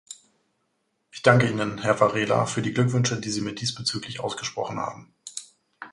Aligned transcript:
Ich 1.11 1.21
danke 1.21 1.45
Ihnen, 1.47 1.77
Herr 1.77 1.99
Varela, 1.99 2.47
für 2.47 2.63
die 2.63 2.73
Glückwünsche, 2.73 3.21
die 3.21 3.29
Sie 3.29 3.41
mir 3.41 3.53
diesbezüglich 3.53 4.19
ausgesprochen 4.19 4.79
haben. 4.79 5.13